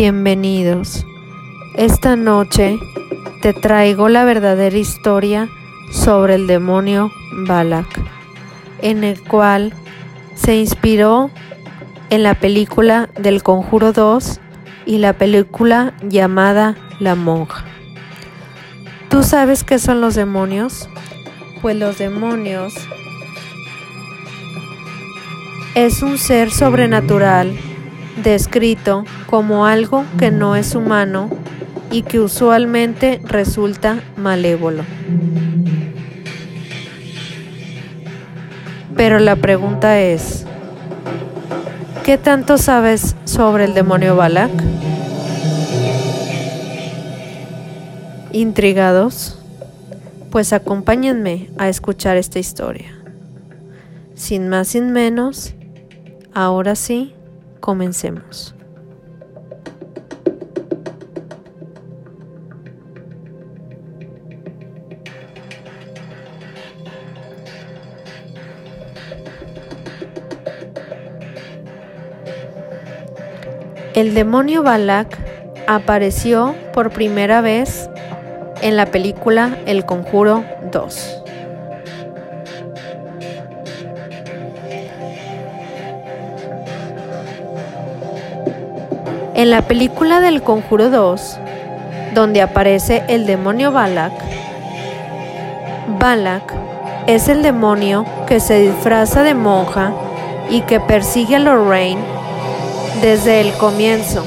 Bienvenidos. 0.00 1.04
Esta 1.74 2.14
noche 2.14 2.78
te 3.42 3.52
traigo 3.52 4.08
la 4.08 4.22
verdadera 4.22 4.78
historia 4.78 5.48
sobre 5.90 6.36
el 6.36 6.46
demonio 6.46 7.10
Balak, 7.48 8.00
en 8.80 9.02
el 9.02 9.20
cual 9.20 9.72
se 10.36 10.54
inspiró 10.56 11.32
en 12.10 12.22
la 12.22 12.34
película 12.34 13.10
del 13.18 13.42
Conjuro 13.42 13.92
2 13.92 14.38
y 14.86 14.98
la 14.98 15.14
película 15.14 15.94
llamada 16.04 16.76
La 17.00 17.16
Monja. 17.16 17.64
¿Tú 19.08 19.24
sabes 19.24 19.64
qué 19.64 19.80
son 19.80 20.00
los 20.00 20.14
demonios? 20.14 20.88
Pues 21.60 21.74
los 21.74 21.98
demonios 21.98 22.72
es 25.74 26.02
un 26.02 26.18
ser 26.18 26.52
sobrenatural 26.52 27.58
descrito 28.22 29.04
como 29.26 29.66
algo 29.66 30.04
que 30.18 30.30
no 30.30 30.56
es 30.56 30.74
humano 30.74 31.30
y 31.90 32.02
que 32.02 32.20
usualmente 32.20 33.20
resulta 33.24 34.00
malévolo. 34.16 34.84
Pero 38.96 39.20
la 39.20 39.36
pregunta 39.36 40.00
es, 40.00 40.44
¿qué 42.04 42.18
tanto 42.18 42.58
sabes 42.58 43.14
sobre 43.24 43.64
el 43.64 43.74
demonio 43.74 44.16
Balak? 44.16 44.50
¿Intrigados? 48.32 49.38
Pues 50.30 50.52
acompáñenme 50.52 51.48
a 51.58 51.68
escuchar 51.68 52.16
esta 52.16 52.38
historia. 52.38 52.92
Sin 54.14 54.48
más 54.48 54.68
sin 54.68 54.92
menos, 54.92 55.54
ahora 56.34 56.74
sí, 56.74 57.14
Comencemos. 57.60 58.54
El 73.98 74.14
demonio 74.14 74.62
Balak 74.62 75.18
apareció 75.66 76.54
por 76.72 76.90
primera 76.90 77.40
vez 77.40 77.90
en 78.62 78.76
la 78.76 78.86
película 78.86 79.58
El 79.66 79.84
Conjuro 79.86 80.44
2. 80.70 81.27
En 89.38 89.50
la 89.50 89.62
película 89.62 90.20
del 90.20 90.42
Conjuro 90.42 90.90
2, 90.90 91.38
donde 92.12 92.42
aparece 92.42 93.04
el 93.06 93.24
demonio 93.24 93.70
Balak, 93.70 94.12
Balak 96.00 96.52
es 97.06 97.28
el 97.28 97.44
demonio 97.44 98.04
que 98.26 98.40
se 98.40 98.58
disfraza 98.58 99.22
de 99.22 99.34
monja 99.34 99.92
y 100.50 100.62
que 100.62 100.80
persigue 100.80 101.36
a 101.36 101.38
Lorraine 101.38 102.00
desde 103.00 103.40
el 103.40 103.52
comienzo 103.52 104.26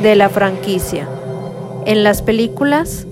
de 0.00 0.14
la 0.14 0.28
franquicia. 0.28 1.08
En 1.84 2.04
las 2.04 2.22
películas, 2.22 3.08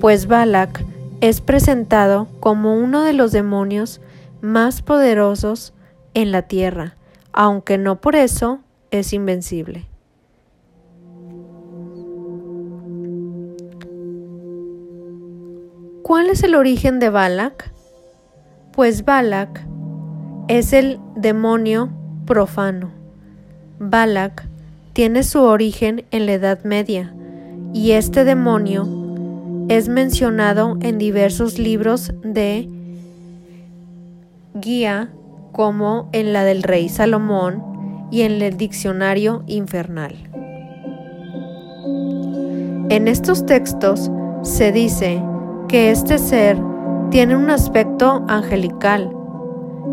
pues 0.00 0.26
Balak 0.26 0.84
es 1.20 1.40
presentado 1.40 2.26
como 2.40 2.74
uno 2.74 3.04
de 3.04 3.12
los 3.12 3.30
demonios 3.30 4.00
más 4.40 4.82
poderosos 4.82 5.74
en 6.14 6.32
la 6.32 6.42
Tierra, 6.42 6.96
aunque 7.32 7.78
no 7.78 8.00
por 8.00 8.16
eso 8.16 8.58
es 8.90 9.12
invencible. 9.12 9.86
¿Cuál 16.08 16.30
es 16.30 16.42
el 16.42 16.54
origen 16.54 17.00
de 17.00 17.10
Balak? 17.10 17.70
Pues 18.72 19.04
Balak 19.04 19.66
es 20.48 20.72
el 20.72 21.00
demonio 21.14 21.90
profano. 22.24 22.92
Balak 23.78 24.48
tiene 24.94 25.22
su 25.22 25.42
origen 25.42 26.06
en 26.10 26.24
la 26.24 26.32
Edad 26.32 26.64
Media 26.64 27.14
y 27.74 27.90
este 27.90 28.24
demonio 28.24 28.88
es 29.68 29.90
mencionado 29.90 30.78
en 30.80 30.96
diversos 30.96 31.58
libros 31.58 32.14
de 32.22 32.70
guía 34.54 35.10
como 35.52 36.08
en 36.12 36.32
la 36.32 36.42
del 36.42 36.62
rey 36.62 36.88
Salomón 36.88 38.08
y 38.10 38.22
en 38.22 38.40
el 38.40 38.56
diccionario 38.56 39.44
infernal. 39.46 40.14
En 42.88 43.08
estos 43.08 43.44
textos 43.44 44.10
se 44.42 44.72
dice 44.72 45.22
que 45.68 45.90
este 45.90 46.18
ser 46.18 46.58
tiene 47.10 47.36
un 47.36 47.50
aspecto 47.50 48.24
angelical. 48.26 49.14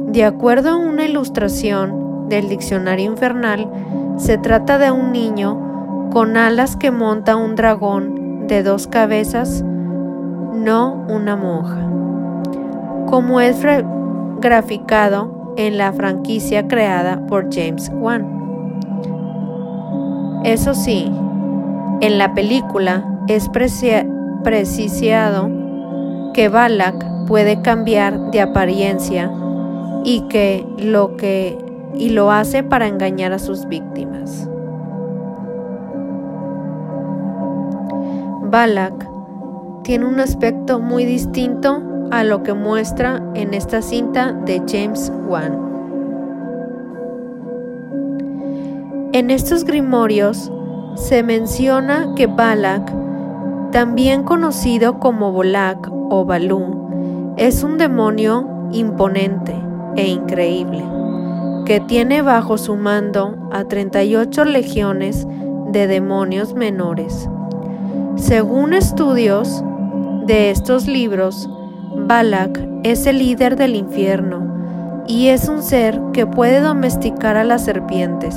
De 0.08 0.24
acuerdo 0.24 0.72
a 0.72 0.78
una 0.78 1.06
ilustración 1.06 2.30
del 2.30 2.48
diccionario 2.48 3.12
infernal, 3.12 3.70
se 4.18 4.38
trata 4.38 4.78
de 4.78 4.92
un 4.92 5.12
niño 5.12 6.10
con 6.12 6.38
alas 6.38 6.78
que 6.78 6.92
monta 6.92 7.36
un 7.36 7.56
dragón 7.56 8.48
de 8.48 8.64
dos 8.64 8.88
cabezas, 8.88 9.64
no 9.64 11.06
una 11.10 11.36
monja. 11.36 11.82
Como 13.08 13.42
es 13.42 13.62
graficado 14.40 15.54
en 15.58 15.78
la 15.78 15.92
franquicia 15.92 16.68
creada 16.68 17.26
por 17.28 17.54
James 17.54 17.92
Wan. 17.94 18.80
Eso 20.46 20.74
sí, 20.74 21.12
en 22.02 22.18
la 22.18 22.34
película 22.34 23.20
es 23.28 23.50
precisado 23.50 25.65
que 26.36 26.50
Balak 26.50 27.26
puede 27.28 27.62
cambiar 27.62 28.30
de 28.32 28.42
apariencia 28.42 29.32
y 30.04 30.28
que 30.28 30.68
lo 30.78 31.16
que 31.16 31.58
y 31.96 32.10
lo 32.10 32.30
hace 32.30 32.62
para 32.62 32.88
engañar 32.88 33.32
a 33.32 33.40
sus 33.40 33.66
víctimas. 33.70 34.50
Balak 38.52 39.08
tiene 39.84 40.06
un 40.06 40.20
aspecto 40.20 40.82
muy 40.82 41.06
distinto 41.06 41.82
a 42.12 42.26
lo 42.26 42.44
que 42.44 42.54
muestra 42.54 43.24
en 43.34 43.54
esta 43.54 43.82
cinta 43.82 44.34
de 44.34 44.62
James 44.68 45.14
Wan. 45.30 45.58
En 49.14 49.32
estos 49.32 49.64
grimorios 49.64 50.52
se 50.96 51.24
menciona 51.24 52.14
que 52.18 52.28
Balak, 52.28 52.92
también 53.72 54.24
conocido 54.24 55.00
como 55.00 55.32
Bolak 55.32 55.90
o 55.92 56.26
Balú 56.26 57.34
es 57.38 57.64
un 57.64 57.78
demonio 57.78 58.70
imponente 58.72 59.54
e 59.96 60.08
increíble, 60.08 60.84
que 61.66 61.80
tiene 61.80 62.22
bajo 62.22 62.58
su 62.58 62.76
mando 62.76 63.50
a 63.52 63.66
38 63.66 64.46
legiones 64.46 65.28
de 65.72 65.88
demonios 65.88 66.54
menores. 66.54 67.30
Según 68.16 68.74
estudios 68.74 69.64
de 70.26 70.52
estos 70.52 70.88
libros, 70.88 71.50
Balak 72.08 72.60
es 72.84 73.06
el 73.08 73.20
líder 73.20 73.56
del 73.56 73.76
infierno 73.76 75.04
y 75.08 75.28
es 75.28 75.50
un 75.50 75.62
ser 75.62 76.00
que 76.14 76.26
puede 76.26 76.62
domesticar 76.62 77.36
a 77.36 77.44
las 77.44 77.66
serpientes. 77.66 78.36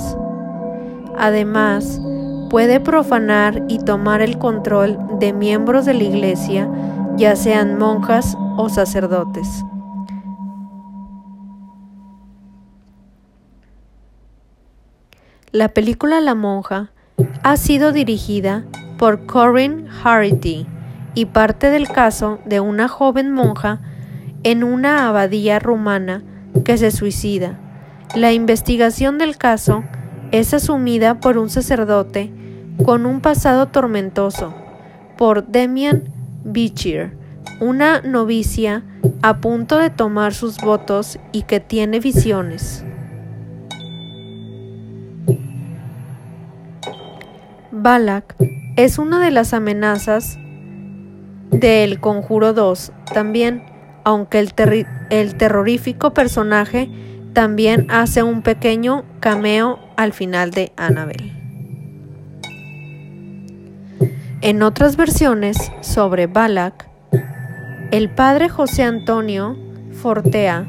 Además, 1.16 2.00
puede 2.48 2.80
profanar 2.80 3.64
y 3.68 3.78
tomar 3.78 4.20
el 4.22 4.38
control 4.38 4.98
de 5.18 5.32
miembros 5.32 5.84
de 5.84 5.94
la 5.94 6.04
iglesia 6.04 6.68
ya 7.16 7.36
sean 7.36 7.78
monjas 7.78 8.36
o 8.56 8.68
sacerdotes. 8.68 9.64
La 15.50 15.68
película 15.68 16.20
La 16.20 16.34
monja 16.34 16.90
ha 17.42 17.56
sido 17.56 17.92
dirigida 17.92 18.64
por 18.98 19.26
Corinne 19.26 19.88
Harity 20.04 20.66
y 21.14 21.26
parte 21.26 21.70
del 21.70 21.88
caso 21.88 22.38
de 22.44 22.60
una 22.60 22.86
joven 22.86 23.32
monja 23.32 23.80
en 24.42 24.62
una 24.62 25.08
abadía 25.08 25.58
rumana 25.58 26.22
que 26.64 26.78
se 26.78 26.90
suicida. 26.90 27.58
La 28.14 28.32
investigación 28.32 29.18
del 29.18 29.36
caso 29.36 29.84
es 30.30 30.54
asumida 30.54 31.20
por 31.20 31.38
un 31.38 31.50
sacerdote 31.50 32.32
con 32.84 33.06
un 33.06 33.20
pasado 33.20 33.66
tormentoso, 33.66 34.54
por 35.16 35.46
Demian 35.46 36.04
Bichir, 36.44 37.12
una 37.60 38.00
novicia 38.02 38.84
a 39.22 39.38
punto 39.38 39.78
de 39.78 39.90
tomar 39.90 40.34
sus 40.34 40.58
votos 40.58 41.18
y 41.32 41.42
que 41.42 41.60
tiene 41.60 42.00
visiones. 42.00 42.84
Balak 47.70 48.34
es 48.76 48.98
una 48.98 49.24
de 49.24 49.30
las 49.30 49.54
amenazas 49.54 50.38
del 51.50 52.00
Conjuro 52.00 52.52
2 52.52 52.92
también, 53.12 53.64
aunque 54.04 54.38
el, 54.40 54.52
el 55.10 55.34
terrorífico 55.36 56.12
personaje 56.12 56.90
también 57.32 57.86
hace 57.90 58.22
un 58.22 58.42
pequeño 58.42 59.04
cameo 59.20 59.78
al 59.96 60.12
final 60.12 60.50
de 60.50 60.72
Annabelle. 60.76 61.37
En 64.40 64.62
otras 64.62 64.96
versiones 64.96 65.56
sobre 65.80 66.28
Balak, 66.28 66.88
el 67.90 68.08
padre 68.08 68.48
José 68.48 68.84
Antonio 68.84 69.56
Fortea, 70.00 70.64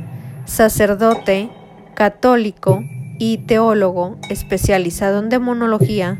sacerdote, 0.45 1.51
católico 1.94 2.83
y 3.19 3.38
teólogo 3.38 4.18
especializado 4.31 5.19
en 5.19 5.30
demonología, 5.30 6.18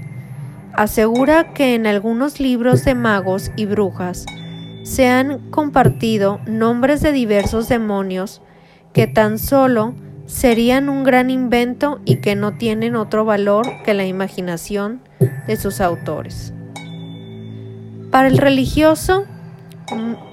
asegura 0.74 1.56
que 1.56 1.74
en 1.74 1.88
algunos 1.88 2.40
libros 2.40 2.86
de 2.86 2.94
magos 2.94 3.52
y 3.56 3.66
brujas 3.66 4.28
se 4.84 5.07
han 5.07 5.50
compartido 5.50 6.40
nombres 6.45 7.02
de 7.02 7.12
diversos 7.12 7.68
demonios 7.68 8.44
que 8.94 9.07
tan 9.07 9.40
solo 9.40 9.95
serían 10.28 10.88
un 10.88 11.04
gran 11.04 11.31
invento 11.31 12.00
y 12.06 12.18
que 12.18 12.36
no 12.36 12.57
tienen 12.57 12.95
otro 12.95 13.25
valor 13.25 13.66
que 13.84 13.95
la 13.95 14.06
imaginación 14.06 15.02
de 15.48 15.56
sus 15.56 15.81
autores. 15.81 16.54
Para 18.11 18.27
el 18.27 18.38
religioso, 18.38 19.25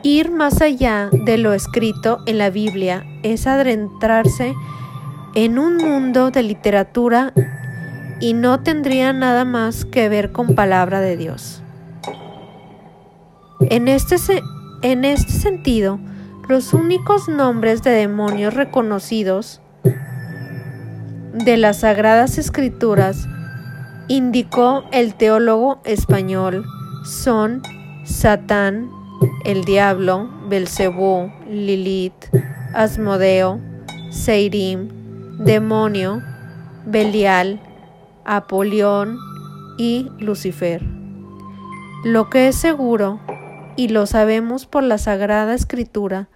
ir 0.02 0.30
más 0.30 0.60
allá 0.62 1.10
de 1.12 1.38
lo 1.38 1.52
escrito 1.52 2.20
en 2.26 2.38
la 2.38 2.50
Biblia 2.50 3.04
es 3.22 3.46
adentrarse 3.46 4.54
en 5.34 5.58
un 5.58 5.76
mundo 5.76 6.30
de 6.30 6.42
literatura 6.42 7.34
y 8.20 8.32
no 8.32 8.60
tendría 8.60 9.12
nada 9.12 9.44
más 9.44 9.84
que 9.84 10.08
ver 10.08 10.32
con 10.32 10.54
palabra 10.54 11.00
de 11.00 11.16
Dios. 11.16 11.62
En 13.60 13.88
este, 13.88 14.16
en 14.82 15.04
este 15.04 15.32
sentido, 15.32 15.98
los 16.48 16.72
únicos 16.72 17.28
nombres 17.28 17.82
de 17.82 17.90
demonios 17.90 18.54
reconocidos 18.54 19.60
de 21.44 21.56
las 21.58 21.80
Sagradas 21.80 22.38
Escrituras, 22.38 23.28
indicó 24.08 24.84
el 24.92 25.14
teólogo 25.14 25.80
español, 25.84 26.64
son 27.06 27.62
Satán, 28.04 28.90
el 29.44 29.64
diablo, 29.64 30.28
Belcebú, 30.48 31.30
Lilith, 31.48 32.26
Asmodeo, 32.74 33.60
Seirim, 34.10 34.88
demonio, 35.38 36.22
Belial, 36.84 37.60
Apolión 38.24 39.18
y 39.78 40.10
Lucifer. 40.18 40.82
Lo 42.04 42.28
que 42.28 42.48
es 42.48 42.56
seguro, 42.56 43.20
y 43.76 43.88
lo 43.88 44.06
sabemos 44.06 44.66
por 44.66 44.82
la 44.82 44.98
Sagrada 44.98 45.54
Escritura 45.54 46.28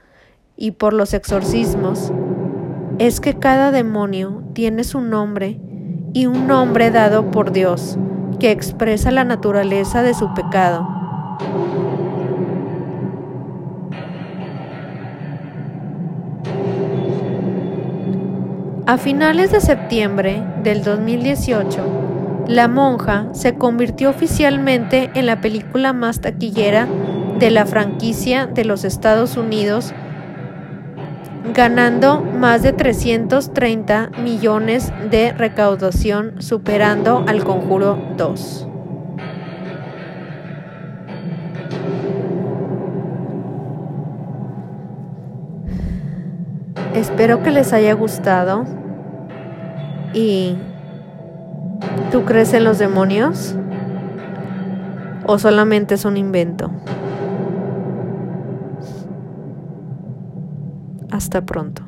y 0.56 0.73
por 0.73 0.93
los 0.93 1.14
exorcismos, 1.14 2.12
es 2.99 3.20
que 3.20 3.38
cada 3.38 3.70
demonio 3.70 4.44
tiene 4.52 4.84
su 4.84 5.00
nombre 5.00 5.61
y 6.12 6.26
un 6.26 6.46
nombre 6.46 6.90
dado 6.90 7.31
por 7.31 7.50
Dios 7.52 7.99
que 8.40 8.50
expresa 8.50 9.12
la 9.12 9.22
naturaleza 9.22 10.02
de 10.02 10.14
su 10.14 10.34
pecado. 10.34 10.88
A 18.87 18.98
finales 18.98 19.52
de 19.52 19.60
septiembre 19.60 20.42
del 20.64 20.82
2018, 20.82 22.08
La 22.48 22.66
monja 22.66 23.28
se 23.31 23.54
convirtió 23.54 24.10
oficialmente 24.10 25.12
en 25.14 25.26
la 25.26 25.40
película 25.40 25.92
más 25.92 26.20
taquillera 26.20 26.88
de 27.38 27.52
la 27.52 27.64
franquicia 27.64 28.46
de 28.46 28.64
los 28.64 28.84
Estados 28.84 29.37
Unidos, 29.37 29.94
ganando 31.54 32.20
más 32.20 32.62
de 32.62 32.72
330 32.72 34.10
millones 34.22 34.92
de 35.10 35.32
recaudación, 35.32 36.40
superando 36.40 37.25
al 37.26 37.44
Conjuro 37.44 37.98
2. 38.16 38.66
Espero 46.94 47.42
que 47.42 47.50
les 47.50 47.72
haya 47.72 47.94
gustado. 47.94 48.64
¿Y 50.12 50.56
tú 52.10 52.25
crees 52.25 52.52
en 52.52 52.64
los 52.64 52.78
demonios? 52.78 53.54
¿O 55.25 55.38
solamente 55.38 55.94
es 55.94 56.04
un 56.04 56.16
invento? 56.16 56.70
Hasta 61.11 61.41
pronto. 61.45 61.83